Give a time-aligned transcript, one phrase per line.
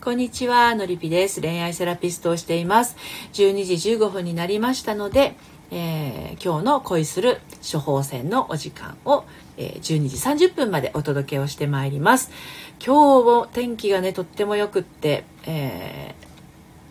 [0.00, 1.40] こんにちは、のりぴです。
[1.40, 2.96] 恋愛セラピストをしています。
[3.32, 5.34] 12時15分になりましたので、
[5.72, 7.40] えー、今日の恋する
[7.70, 9.24] 処方箋のお時間を、
[9.56, 12.30] えー、12時30分までお届けをしてまいります。
[12.78, 16.14] 今日も天気がね、とってもよくって、え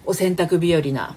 [0.06, 1.16] ー、お洗濯日和な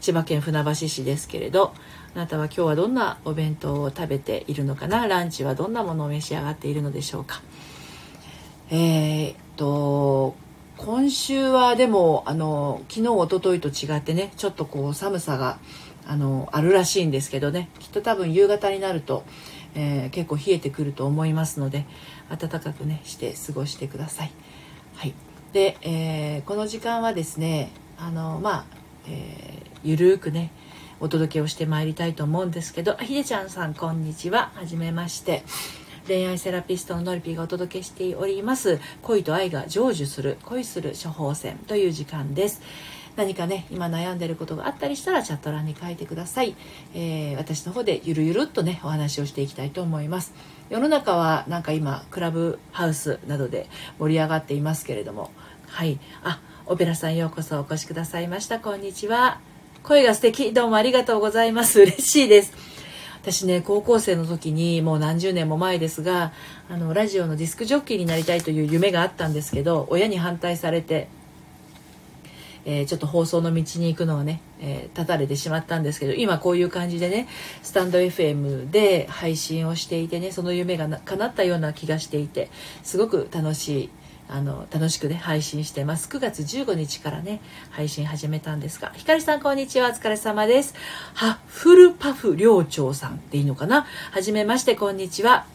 [0.00, 1.74] 千葉県船橋市ですけれど、
[2.14, 5.06] あなたは今日はどんなお弁当を食べているのかな？
[5.06, 7.42] ランチはどんなものを召し上がっているのでしょうか？
[8.70, 10.34] えー、っと、
[10.78, 15.58] 今週はでもあの昨日おとといと違ってねちょっとこう寒さが
[16.06, 19.24] あのあるらしいんですけどねきっと多分夕方になると、
[19.74, 21.86] えー、結構冷えてくると思いますので
[22.28, 24.32] 暖かくねして過ごしてください。
[24.94, 25.14] はい、
[25.52, 28.64] で、えー、この時間はですねあのまあ、
[29.08, 30.52] えー、ゆるーくね
[31.00, 35.42] お届けをしてまいりたいと思うんですけどひでちゃんさんこんにちははじめまして。
[36.06, 38.78] 恋愛セラピストののりぴがお届けしております。
[39.02, 42.62] 恋と愛が成就する恋する処方箋という時間です。
[43.16, 46.54] 何かね今悩んでることがあったりしたらチャット欄に書いてください、
[46.94, 50.32] えー、私の方でゆるゆるっとねお話をしていきたいと思います。
[50.70, 53.68] 世の中はなんか今クラブハウスなどで
[53.98, 55.30] 盛り上がっていますけれども。
[55.66, 55.98] はい。
[56.22, 58.60] あオペラさんようこそお越しくださいました。
[58.60, 59.40] こんにちは。
[59.82, 60.52] 声が素敵。
[60.52, 61.80] どうもありがとうございます。
[61.80, 62.75] 嬉しいです。
[63.26, 66.32] 私ね高校生の時にもう何十年も前ですが
[66.70, 71.08] あのラジオのディスクジョッキーになりたいという夢があったんですけど親に反対されて、
[72.66, 77.26] えー、ちょっと放送の道に行くのをね、えー、立たれてしまったんですけど今こういう感じでね
[77.64, 82.48] スタンド FM で配信をしていてねその夢が叶ったような気がしていて
[82.84, 83.90] すごく楽しい
[84.28, 86.08] あの楽しくね配信してます。
[86.08, 89.90] 9月15日からね配信始めたんですがひかりさんこんにちは。
[89.90, 90.74] お疲れ様です。
[91.14, 93.86] ハッフルパフ寮長さんでいいのかな？
[94.10, 95.46] はじめましてこんにちは。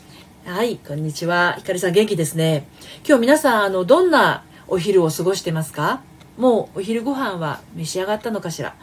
[0.45, 1.55] はいこんにちは。
[1.57, 2.67] ひかりさん元気ですね。
[3.05, 6.01] 今日皆さんあのどんなお昼を過ごしてますか？
[6.37, 8.75] もうお昼ご飯は召し上がったのかしら？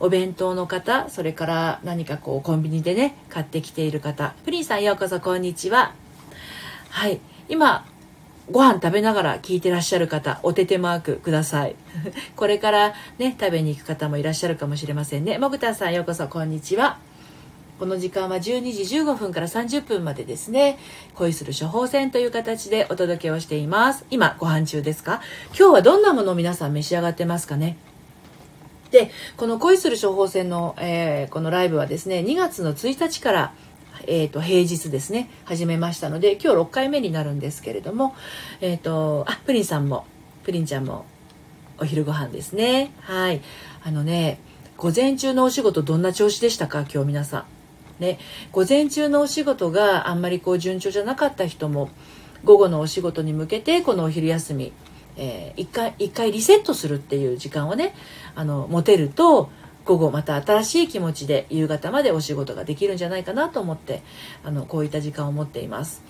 [0.00, 4.34] お弁当の方それから何かこうコンビニでね買ってきている方。
[4.44, 5.94] プリンさんようこそこんにちは。
[6.88, 7.86] はい今
[8.50, 11.74] ご飯食べながら聞いてらっしゃる方、おててマークください。
[12.36, 15.38] これからね、食べに行く方もいらっしゃるかもしれませんね。
[15.38, 16.98] もぐたさんようこそ、こんにちは。
[17.80, 18.60] この時間は12時
[19.00, 20.78] 15分から30分までですね、
[21.14, 24.04] 恋する処方箋という形でお届けをしています。
[24.10, 25.20] 今、ご飯中ですか？
[25.48, 27.76] 今日はどんなものを皆さん召し上がってますかね？
[28.92, 33.52] で、この恋する処方箋の、えー、このライブはですね、2月の1日から
[34.08, 35.28] えーと、平日ですね。
[35.44, 38.14] 始めましたので今日6回目になるんですけれども、
[38.60, 40.06] えーと、あプリンさんも
[40.44, 41.04] プリンちゃんも
[41.78, 42.92] お昼ご飯ですね。
[43.00, 43.40] はい。
[43.82, 44.38] あのね
[44.76, 46.80] 午前中のお仕事どんな調子でしたか？
[46.82, 47.46] 今日皆さ
[48.00, 48.02] ん。
[48.02, 48.18] ね。
[48.52, 51.90] 午前中のお仕事があんまりこう順調じゃなかった人も
[52.44, 54.72] 午後のお仕事に向けてこのお昼休み、
[55.16, 57.94] えー、一回一回リセットするっていう時間をね
[58.34, 59.50] あの持てると
[59.86, 64.02] 午後また新しい気持ちで夕方までお仕事ができるんじゃないかなと思って
[64.44, 66.02] あのこういった時間を持っています。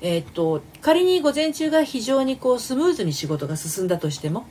[0.00, 4.46] えー、っと仮に午前中が非常にこうスムーズに仕事が進んだとしても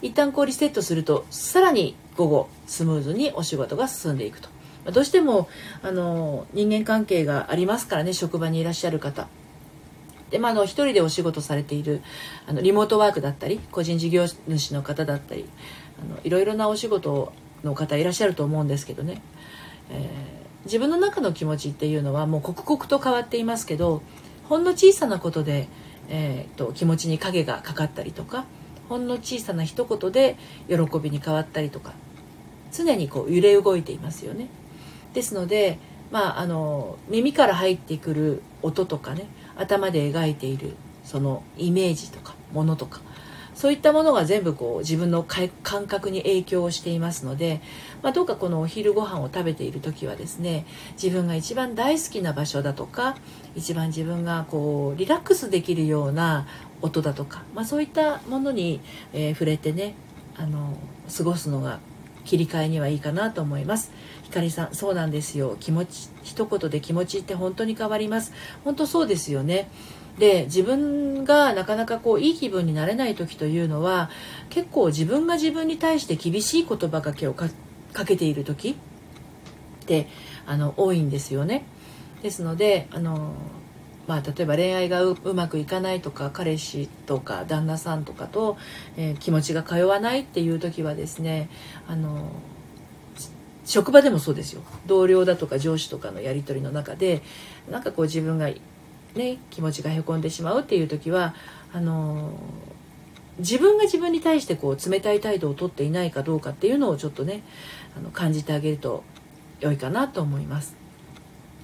[0.00, 4.48] 一旦こうリセットするとさらに午後スムーズにお仕事が進んでいくと。
[4.92, 5.48] どうしても
[5.82, 9.26] あの人間関係がありますからね職場にいらっしゃる方
[10.30, 12.02] で、まあ、の一人でお仕事されている
[12.46, 15.46] あのリモートワークだったり個人事業主の方だったり
[16.00, 17.32] あのいろいろなお仕事を
[17.66, 19.20] の方いらっしゃると思うんですけどね、
[19.90, 24.02] えー、自分の中の気持ちっていうのはもう刻々と変わっていますけど
[24.48, 25.68] ほんの小さなことで、
[26.08, 28.46] えーと、気持ちに影がかかったりとか
[28.88, 30.36] ほんの小さな一言で
[30.68, 31.92] 喜びに変わったりとか
[32.72, 34.48] 常にこう揺れ動いていますよね。
[35.14, 35.78] ですので、
[36.10, 43.00] まあ、あの耳から入ってくる音とかね頭で描いているそのイメージとかものとか
[43.56, 45.48] そういったものが全部こう自分の感
[45.86, 47.62] 覚に影響をしていますので、
[48.02, 50.66] まあ、どうかこのお昼ご飯を食べている時はですね
[51.02, 53.16] 自分が一番大好きな場所だとか
[53.54, 56.46] 一番自分がこうリラックスできるような
[56.82, 58.80] 音だとか、まあ、そういったものに、
[59.14, 59.94] えー、触れてね
[60.36, 60.76] あの
[61.16, 61.80] 過ごすのが
[62.26, 63.92] 切り替えにはいいかなと思います。
[64.24, 65.56] ひかりさんそうなんですよ。
[65.60, 68.32] 気持ち一言で気持ちって本当に変わります。
[68.64, 69.70] 本当そうですよね。
[70.18, 74.10] で自分がなかなかこういい気分になれない時というのは
[74.48, 77.50] 結構自分が自分に対して厳しい言葉かけをか
[78.06, 80.08] けている時って
[80.46, 81.64] あの多いんですよね。
[82.22, 83.34] ですのであの、
[84.06, 88.56] まあ、例えば恋愛がうまくいかないとか彼氏とか旦那さんとかと、
[88.96, 91.50] えー、気持ちが通わないっていう時はですね
[91.86, 92.30] あの
[93.64, 97.22] 職場でもそうですよ同僚だとか上司とかのやり取りの中で
[97.70, 98.48] なんかこう自分が
[99.16, 101.34] ね、気持ちがへこんでしまうっていう時は
[101.72, 102.32] あの
[103.38, 107.42] 自分が自分に対してこう冷たい態度をとっていないかどうかっていうのをちょっとね
[107.96, 109.04] あの感じてあげると
[109.60, 110.76] 良いかなと思います。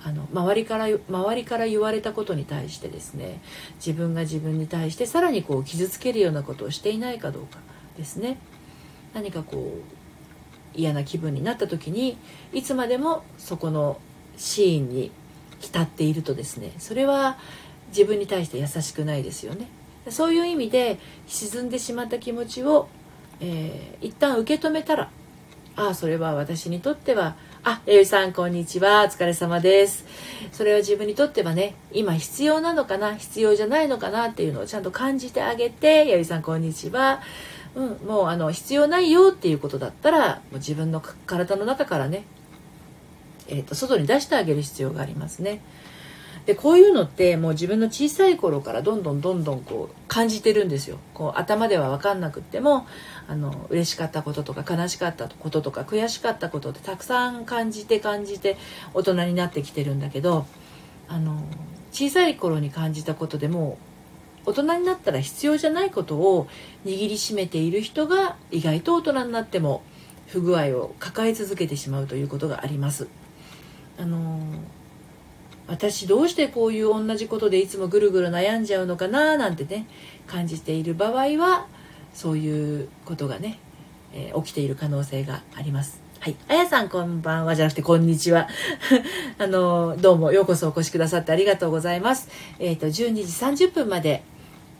[0.04, 3.40] あの周りから周りから言われたことに対してですね
[3.76, 7.60] 自分が自分に対してさらにこう傷つけるようなことをしていないかどうか
[7.96, 8.38] ですね
[9.14, 12.18] 何かこう嫌な気分になった時に
[12.52, 14.00] いつまでもそこの
[14.36, 15.12] シーンに
[15.62, 17.38] 浸っているとですねそれは
[17.88, 19.68] 自分に対して優しくないですよね
[20.10, 22.88] そういう意味で沈んでしまった気持ちを、
[23.40, 25.10] えー、一旦受け止めたら
[25.76, 29.04] ああそれは私にとってはあ、えゆさん、こんにちは。
[29.04, 30.04] お疲れ様です。
[30.50, 37.20] それは自分にとってはね、今必要なのかな、必要じゃないのかなっていうのをちゃんと感じてあげて、やゆさん、こんにちは。
[37.76, 42.24] うん、もうあの、必要ないよっていうことだったら、もう自分の体の中からね、
[43.48, 45.60] え、ー、と、外に出してあげる必要がありますね。
[46.46, 52.86] でこういうのってもう自分の小さい頃からどんどんどんどんこう感じてるんですよこう頭では分かんなくっても
[53.28, 58.56] あの嬉しかったこととか悲しかったこととか悔しかったことってたくさん感じて感じて
[58.92, 60.46] 大人になってきてるんだけど
[61.08, 61.44] あの
[61.92, 63.78] 小さい頃に感じたことでも
[64.44, 66.48] 大人になったら必要じゃないことを
[66.84, 69.84] 握りしめている人が意外と大人になっても
[70.26, 73.21] 不具合を抱え続けてしまうということがあります。
[73.98, 74.40] あの
[75.66, 79.86] 私どうしてこういう同じことでいつもぐるぐる悩んじゃうのかななんてね
[80.26, 81.66] 感じている場合は
[82.14, 83.58] そういうことがね、
[84.12, 86.00] えー、起きている可能性があります。
[86.20, 86.36] はい。
[86.46, 88.48] あやさんこんばんはじゃなくてこんにちは。
[89.38, 92.28] あの、どうもようこそお越しくださってありがとうございます。
[92.60, 92.92] えっ、ー、と、12
[93.54, 94.22] 時30分まで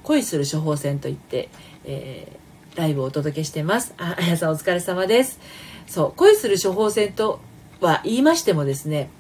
[0.04, 1.48] 恋する処方箋といって、
[1.84, 3.92] えー、ライブをお届けしてます。
[3.98, 5.40] あ、あやさんお疲れ様です。
[5.88, 7.40] そう、恋する処方箋と
[7.82, 9.10] は言いましてもですね、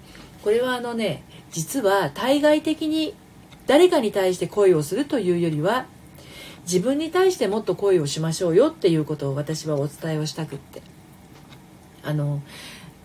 [0.42, 3.14] これはあのね、実は対外的に
[3.66, 5.86] 誰かに対して恋をするというよりは
[6.62, 10.82] 自分に対してもっと恋をしましょうよっていうことを私はお伝えをしたくって。
[12.04, 12.42] あの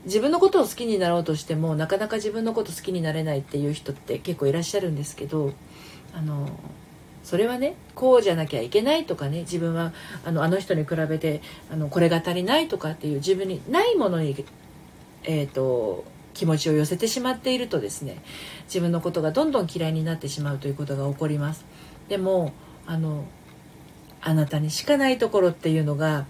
[0.05, 5.53] 自分のことを好きになろうとしてもなかなか自分のこと好きになれないっていう人って結構いらっしゃるんですけど
[6.13, 6.49] あの
[7.23, 9.91] それはねこうじゃなきゃいけないとかね自分は
[10.25, 14.45] あのあの人に比べてあのこれが足りないとかっていう自分にないものに、
[15.27, 16.05] えーと
[16.37, 18.21] 気持ちを寄せてしまっているとですね
[18.65, 21.65] 自分のことがどんどん嫌いになってしまうということが起こります。
[22.09, 22.53] でも
[22.85, 23.25] あの
[24.21, 26.27] あなたにしかないところっていうのが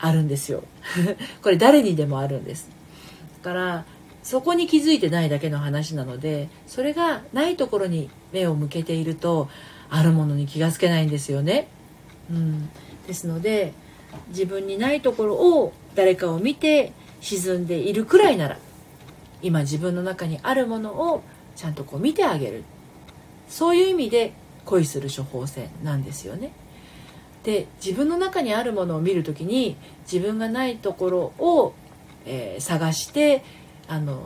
[0.00, 0.64] あるんですよ。
[1.42, 2.70] これ誰にでもあるんです。
[3.42, 3.86] だから
[4.24, 9.48] そこに気づいてないだけの話なのでそれがないところに目を向けていると
[9.90, 11.68] あるものに気がつけないんですよね、
[12.30, 12.68] うん、
[13.06, 13.72] ですので
[14.28, 18.58] 自分にないところを誰かを見て沈んでいるくらいなら
[19.42, 21.22] 今自分の中にあるものを
[21.56, 22.64] ちゃんとこう見てあげる
[23.48, 24.32] そういう意味で
[24.64, 26.52] 恋する処方箋なんですよね。
[27.44, 29.76] で自分の中にあるものを見る時に
[30.10, 31.72] 自分がないところを、
[32.26, 33.42] えー、探して
[33.86, 34.20] あの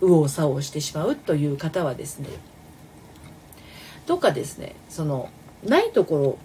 [0.00, 2.28] 右往左往してしまうという方はですね
[4.06, 5.28] どっかですねその
[5.64, 6.38] ないとこ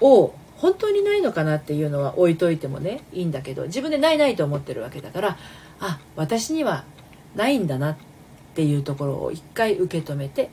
[0.00, 5.38] ろを本当にないのかなっていうのは置いといてもねいいんだけど自分でないないと思ってるわけだから
[5.80, 6.84] あ私には
[7.34, 7.96] ないんだなっ
[8.54, 10.50] ていうところを一回受け止めて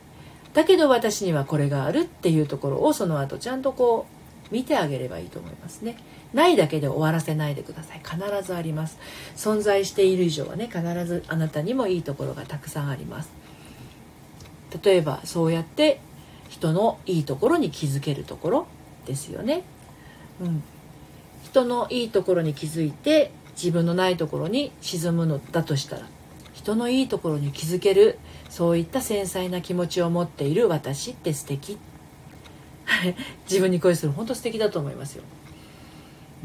[0.54, 5.98] だけど私にはこれがあるっていうところをその後ちゃんとこう見てあげればいいと思いますね。
[6.34, 8.01] ないだけで終わらせないでください。
[8.03, 9.00] 必ずあります。
[9.36, 13.32] 存在している以上はね必ずあなたにもいいところがたくさんあります。
[14.84, 16.00] 例えばそうやって
[16.48, 18.68] 人のいいところに気づけるところ
[19.06, 19.63] ですよね。
[20.42, 20.63] うん。
[21.44, 26.08] 人のいいところに気づいて自分のないところに沈むのだとしたら
[26.54, 31.77] 人のいいところに気づけるそういった繊細な気持ちを持っている私って素敵。
[33.50, 35.24] 自分に恋する本当素敵だと思いますよ、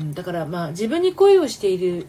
[0.00, 2.06] うん、だからまあ自分に恋をしている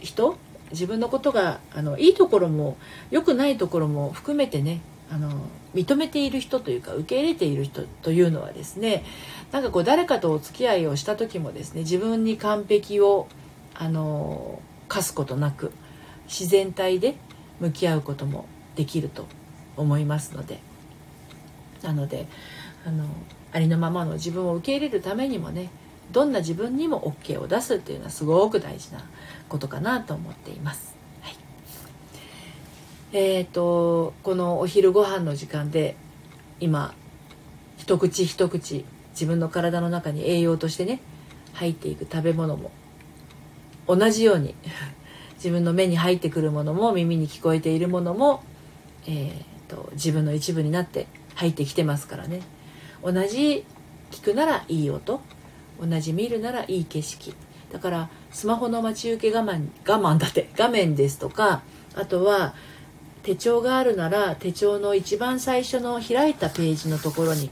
[0.00, 0.36] 人
[0.72, 2.76] 自分のことがあのいいところも
[3.10, 4.80] 良くないところも含めてね
[5.12, 5.30] あの
[5.74, 9.04] 認めている人というか受け入れている人というのはですね
[9.50, 13.26] なんかこう誰かとお付き合いをした時もですね自分に完璧を
[13.74, 15.72] あの課すことなく
[16.26, 17.16] 自然体で
[17.58, 19.26] 向き合うこともできると
[19.76, 20.60] 思いますので
[21.82, 22.26] なので
[22.86, 23.06] あの
[23.52, 25.70] ありのままの自分を受け入れるためにもね
[26.12, 29.04] どんな自分にも OK を出すっていうのはすごく大事な
[29.48, 30.99] ことかなと思っています。
[33.12, 35.96] えっ、ー、とこのお昼ご飯の時間で
[36.60, 36.94] 今
[37.76, 41.00] 一口一口自分の体の中に栄養としてね
[41.54, 42.70] 入っていく食べ物も
[43.88, 44.54] 同じように
[45.36, 48.42] 自分の目に入ってくるものも耳に聞こえているものも、
[49.06, 52.42] えーと、自分の一部になって入ってきてますからね。
[53.02, 53.64] 同じ
[54.10, 55.20] 聞くならいい音
[55.80, 57.34] 同じ見るならいい景色。
[57.72, 61.62] だからスマホの待ち受け我慢我慢だって画面ですとか
[61.94, 62.54] あとは
[63.22, 67.50] 手帳があるなら手帳の一番最初の開いたページのところに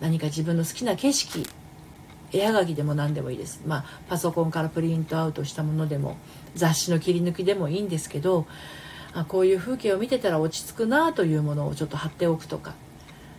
[0.00, 1.46] 何か自分の好きな景色
[2.32, 3.62] 絵はがきでも何でもいいです。
[3.66, 6.16] まあパソコンからプリントアウトしたものでも
[6.54, 8.46] 雑誌の切り抜きでもいいんですけど
[9.14, 12.74] あこういう風景を見てたら落ち着くなというものをちょっと貼っておくとか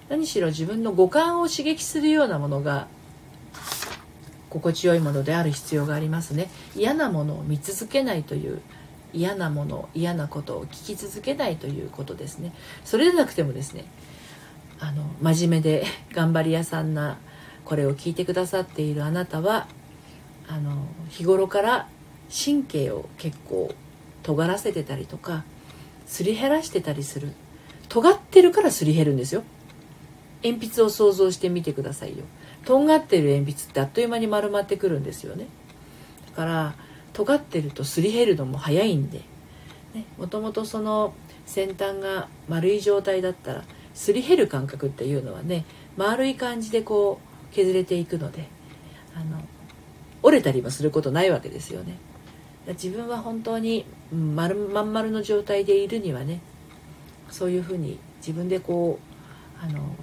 [0.09, 2.87] 何しろ自分の五感を刺激するようなものが
[4.49, 6.49] 心地よいものである必要がありますね。
[6.75, 8.61] 嫌なものを見続けないという
[9.13, 12.53] 嫌なもの嫌なことを聞き続けないということですね。
[12.83, 13.85] それでなくてもですね
[14.79, 17.17] あの真面目で 頑張り屋さんな
[17.65, 19.67] これを聞いてくださっているあなたは
[20.47, 21.87] あの日頃から
[22.29, 23.73] 神経を結構
[24.23, 25.43] 尖らせてたりとか
[26.05, 27.33] すり減らしてたりする。
[27.87, 29.43] 尖ってるからすり減るんですよ。
[30.43, 32.23] 鉛筆を想像してみてくださいよ。
[32.65, 35.47] とんがってる鉛筆ってあっという間に丸まってくるんですよね。
[36.27, 36.75] だから
[37.13, 39.21] 尖ってるとすり減るのも早いんで。
[40.17, 41.13] もともとその
[41.45, 43.63] 先端が丸い状態だったら
[43.93, 45.65] すり減る感覚っていうのはね
[45.97, 47.19] 丸い感じでこ
[47.51, 48.47] う削れていくので
[49.15, 49.41] あの
[50.21, 51.97] 折れたりもすることないわけですよね。
[52.67, 56.39] 自分は本当に丸まん丸の状態でいるにはね
[57.31, 59.95] そういうふうに自分でこうあの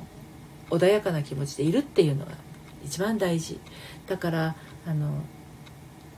[0.71, 2.33] 穏やかな気持ちでいるっていうのが
[2.85, 3.61] 一番大事。
[4.09, 5.23] だからあの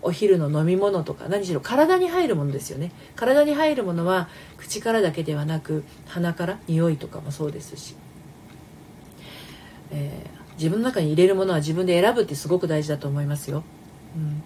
[0.00, 2.92] お昼の飲み物とか何しろ体に入るものですよね。
[3.16, 7.96] 体に入るものは口からだけではなく鼻から匂いとかもそうですし、
[9.90, 13.64] えー、自分の中に入れるものは自分で選ぶってすごく大事だと思いますよ、
[14.16, 14.40] うん、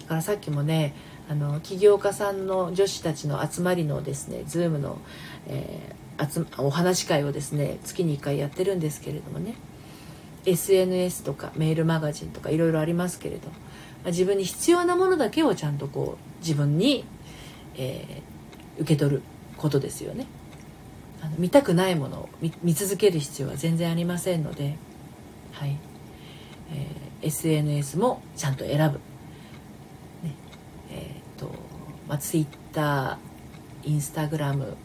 [0.00, 0.94] だからさっきもね
[1.28, 4.98] あの起業家さんの女子たちの集まりのですね Zoom の、
[5.46, 9.54] えー、お話会をですね月に1回やってるんですけれどもね。
[10.44, 13.48] SNS とかメールマガジンとかいろいろありますけれど
[14.06, 17.04] 自分に必要なものだけをちゃんとこう自分に、
[17.76, 19.22] えー、受け取る
[19.56, 20.26] ことですよね。
[21.22, 22.28] あの見たくないものを
[22.62, 24.76] 見続ける必要は全然ありませんので、
[25.52, 25.78] はい。
[26.72, 28.98] えー、SNS もちゃんと選ぶ。
[30.26, 30.34] ね。
[30.90, 31.48] えーと
[32.08, 34.76] まあ、ツイッターインスタグラム。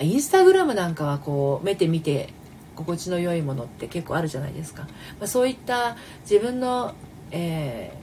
[0.00, 2.32] インスタグラムなんかはこう目で見て
[2.76, 4.82] 心地の良いものって結構あるじゃないですか、
[5.18, 6.94] まあ、そういった自分の、
[7.32, 7.97] えー、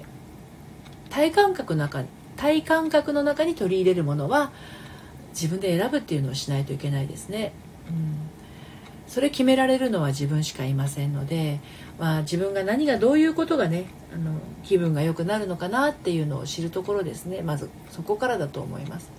[1.16, 2.04] 体感覚の中
[2.36, 4.52] 体感覚の中に取り入れるものは
[5.30, 7.54] 自分で選ぶっていうのをしないといけないですね。
[7.88, 8.16] うん
[9.08, 11.62] それ決められるのは自分しかいませんので、
[12.00, 19.10] まあ、自分が何がどういうことがねあの気分が良くなるのかなっていうのを知るところですねまずそこからだと思います。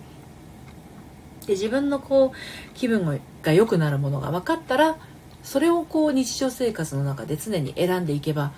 [1.47, 4.99] で自分のこう気分が良くなるものが分かったら
[5.43, 8.53] それをこう日常生活の中で常に選んでいけば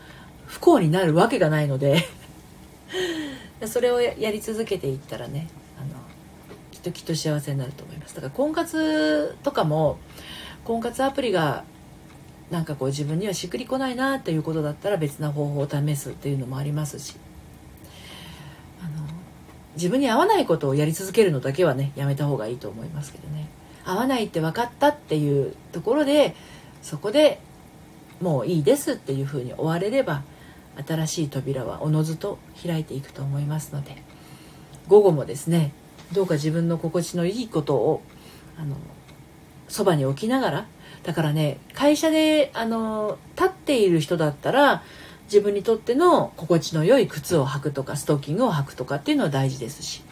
[0.47, 2.09] 不幸になるわけがないので
[3.67, 5.49] それをやり続けていったらね
[5.79, 5.89] あの
[6.71, 8.15] きっときっと幸せになると思います。
[8.15, 9.99] だから婚活とかも
[10.65, 11.65] 婚活アプリが
[12.51, 17.17] なんかこう自分にはしっくりこないなっていうことだったら別な方法を試すっていうのもありますし
[18.81, 19.07] あの
[19.75, 23.49] 自分に合わないことをやり続けるのだけはねやめた方がいいと思いますけどね。
[23.85, 26.35] 合わないって分かったっていうところで
[26.83, 27.41] そこで
[28.21, 30.23] もういいですっていうふうに終われれば
[30.87, 34.03] 新しい扉はおのずと開いていくと思いますので
[34.87, 35.73] 午後もですね
[36.13, 38.03] どうか自分の心地のいいことを
[38.57, 38.77] あの
[39.69, 40.67] そばに置きながら
[41.03, 44.83] だからね会社であの立っている人だったら
[45.25, 50.03] 自分にとっての心地の良い靴を履くとかストッキングを履くとかっていうのは大事ですし、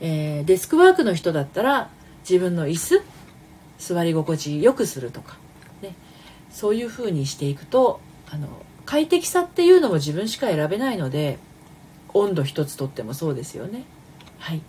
[0.00, 1.90] えー、デスクワークの人だったら
[2.28, 3.02] 自分の椅子
[3.78, 5.36] 座り心地よくするとか、
[5.82, 5.96] ね、
[6.50, 8.00] そういうふうにしていくと
[8.30, 8.48] あの
[8.86, 11.38] 快適さっていうのも自分しか選べないので
[12.14, 13.84] 温度一つとってもそうですよね。
[14.38, 14.62] はい。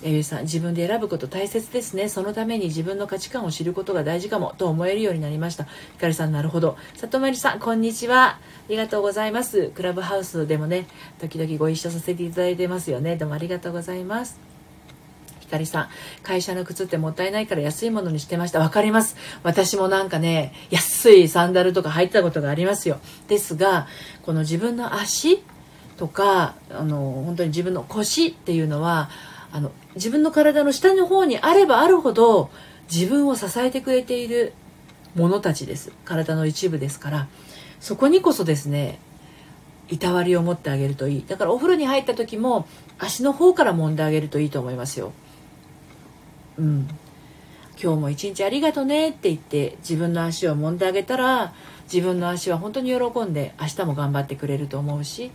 [0.00, 2.08] えー、さん自分で選ぶこと大切ですね。
[2.08, 5.64] そのために自分の価値観を知ることが大事かもと思えるようになりました。
[5.64, 6.76] ひかりさんなるほど。
[6.94, 8.26] 里まりさんこんにちは。
[8.26, 9.70] ありがとうございます。
[9.70, 10.86] クラブハウスでもね
[11.18, 13.16] 時々ご一緒させていただいてますよね。
[13.16, 14.47] どうもありがとうございます。
[15.48, 15.88] ひかりさん
[16.22, 18.58] 会社の靴ってもったいないから安いものにしてました。
[18.58, 19.16] わかります。
[19.42, 23.00] 私もなんかね安いサンダルとか履いてたことがありますよ。
[23.28, 23.86] ですが
[24.26, 25.42] この自分の足
[25.96, 29.08] とかあの本当に自分の腰っていうのは
[29.50, 32.50] あの自分の体の下の方にあればあるほど
[32.92, 34.52] 自分を支えてくれている
[35.14, 35.92] ものたちです。
[36.04, 37.26] 体の一部ですから。
[37.80, 38.98] そこにこそですね
[39.88, 41.24] いたわりを持ってあげるといい。
[41.26, 42.66] だからお風呂に入った時も
[42.98, 45.12] 足の方から揉んであげるといいと思いますよ。
[46.58, 46.88] うん
[47.80, 51.54] 今日も一日ありがとねって言って自分の足を揉んであげたら
[51.92, 55.30] 自分の足は本当に喜んで明日も頑張ってくれると思うし、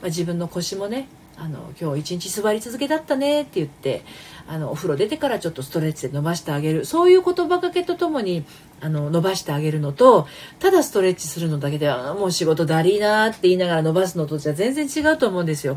[0.00, 1.06] まあ、自分の腰もね
[1.38, 4.04] あの今日一日座り続けだったねって言って
[4.48, 8.44] あのお風呂出てからちょっとストレッチで伸ばしてあげるそういう言葉かけとともに
[8.80, 10.26] あの伸ばしてあげるのと
[10.58, 15.76] ただストレッチするのだけではもう仕事だりーなって言いながら伸ばすのとじゃ全然違うと思うんですよ。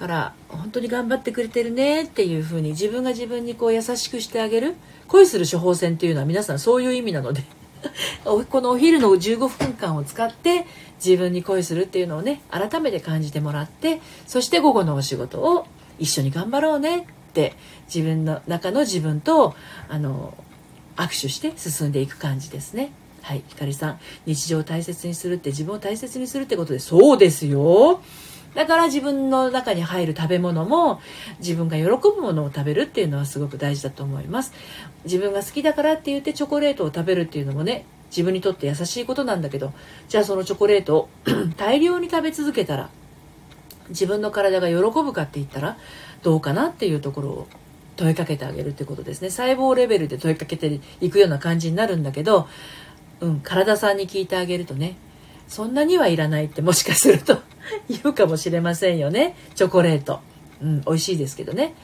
[0.00, 4.74] から本当に頑張ってくれてるねっていう風に自分が自分にこう優しくしてあげる
[5.08, 7.42] 恋する処方箋っていうのは皆さんそういう意味なので
[8.24, 10.66] このお昼の15分間を使って
[11.04, 15.66] 自分に恋するっていうのをね改めて感じてもらってそして午後のお仕事を
[15.98, 17.02] 一緒に頑張ろうねっ
[17.34, 17.52] て
[17.94, 19.54] 自分の中の自分と
[19.90, 20.32] あの
[20.96, 22.92] 握手して進んでいく感じですね。
[23.20, 28.00] はい、ひかりさん日常を大切にするって自分を大切にするってことでそうですよ。
[28.54, 31.00] だから自分の中に入る食べ物も
[31.38, 34.52] 自分が喜ぶものを食べるっていうのはすごく大事だと思います。
[35.04, 39.72] 自分が好きだからって言ってチョコレートを食べるっていうのもね自分にとって優しいことなんだけど
[40.08, 41.08] じゃあそのチョコレートを
[41.56, 42.90] 大量に食べ続けたら
[43.88, 45.78] 自分の体が喜ぶかって言ったら
[46.22, 47.46] どうかなっていうところを
[47.96, 49.30] 問いかけてあげるってことですね。
[49.30, 52.48] 細胞レベルで問いかけていくような感じになるんだけど、
[53.20, 54.96] うん、体さんに聞いてあげるとね
[55.50, 57.40] そんなにはいらないってもしかすると
[57.90, 60.20] 言うかもしれませんよねチョコレート、
[60.62, 61.74] うん、美味しいですけどね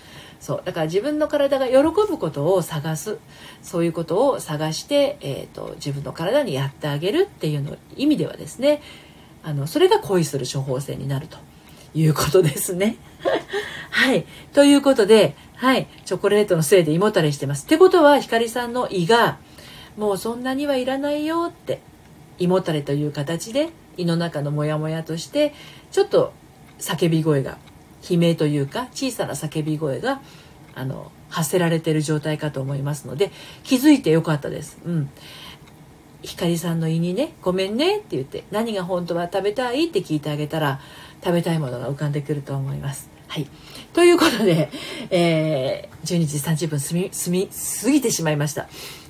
[0.41, 3.19] そうだから自分の体が喜ぶことを探す
[3.63, 8.81] そういうことを探して、えーと、自分の体にやってあげるっていうの意味ではですね
[9.43, 11.39] あのそれが恋する処方箋になると
[11.95, 12.97] いうことですね。
[13.91, 14.27] はい。
[14.53, 15.87] ということで、はい。
[16.05, 17.65] チョコレートのせいで胃もたれしてます。
[17.65, 19.39] ってことは、ひかりさんの胃が、
[19.97, 21.81] もうそんなにはいらないよって、
[22.39, 25.55] 胃もたれという形で、胃の中のモヤモヤとして、
[25.91, 26.33] ちょっと
[26.79, 27.59] 叫び声が、
[28.09, 30.21] 悲鳴というか、小さな叫び声が、
[30.75, 33.31] あの、発せられている状態かと思いますので、
[33.65, 34.79] 気づいてよかったです。
[34.85, 35.11] うん。
[36.23, 40.81] ひかりさんの胃にね、ごめんねって言って、何が本当は食べたいって聞いてあげたら、
[41.25, 43.11] 食べたいものが浮かんでくると思います。
[43.29, 43.47] はい。
[43.93, 44.71] ということで、
[45.11, 47.49] えー、12時30分済み、済み、
[47.83, 48.69] 過ぎてしまいました。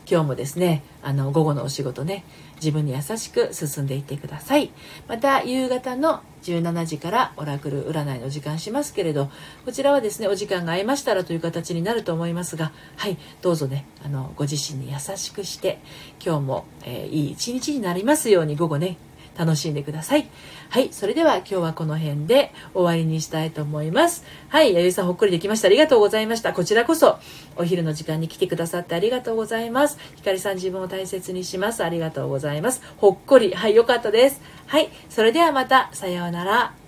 [0.09, 2.25] 今日もですね、あの、午後のお仕事ね、
[2.57, 4.71] 自分に優しく進んでいってください。
[5.09, 9.31] また、夕方の17時からオラクル占いの時間しますけれど、
[9.65, 15.81] こちらはですね、お時間が合いましたらという形になると思いますが、はい、どうぞね、あの、ご自身に優しくして、
[16.25, 18.97] 今日も、えー、いい一日になりますように午後ね、
[19.39, 20.29] 楽しんでください。
[20.71, 24.25] はい、それでは今日はこの辺で終わりにしたいと思います。
[24.49, 25.69] はい、弥生さんほっこりできました。
[25.69, 26.53] ありがとうございました。
[26.53, 27.19] こちらこそ
[27.57, 29.99] お昼の時間に来てくださってありがとうございます。
[30.17, 31.85] ひかりさん自分を大切にします。
[31.85, 32.83] ありがとうございます。
[32.97, 33.53] ほっこり。
[33.55, 34.41] はい、よかったです。
[34.67, 35.91] はい、それではまた。
[35.93, 36.86] さようなら。